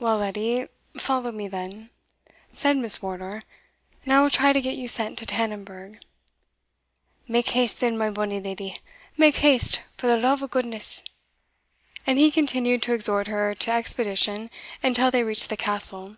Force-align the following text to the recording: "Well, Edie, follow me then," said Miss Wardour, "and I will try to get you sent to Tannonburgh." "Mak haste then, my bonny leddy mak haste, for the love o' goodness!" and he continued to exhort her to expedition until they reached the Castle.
"Well, 0.00 0.20
Edie, 0.20 0.66
follow 0.98 1.30
me 1.30 1.46
then," 1.46 1.90
said 2.50 2.76
Miss 2.76 3.00
Wardour, 3.00 3.42
"and 4.02 4.12
I 4.12 4.20
will 4.20 4.28
try 4.28 4.52
to 4.52 4.60
get 4.60 4.74
you 4.74 4.88
sent 4.88 5.16
to 5.20 5.26
Tannonburgh." 5.26 6.00
"Mak 7.28 7.44
haste 7.50 7.78
then, 7.78 7.96
my 7.96 8.10
bonny 8.10 8.40
leddy 8.40 8.80
mak 9.16 9.34
haste, 9.36 9.82
for 9.96 10.08
the 10.08 10.16
love 10.16 10.42
o' 10.42 10.48
goodness!" 10.48 11.04
and 12.04 12.18
he 12.18 12.32
continued 12.32 12.82
to 12.82 12.92
exhort 12.94 13.28
her 13.28 13.54
to 13.54 13.70
expedition 13.70 14.50
until 14.82 15.12
they 15.12 15.22
reached 15.22 15.50
the 15.50 15.56
Castle. 15.56 16.16